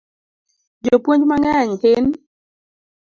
Jopuonj 0.85 1.23
mang'eny 1.29 1.71
hin 1.83 2.05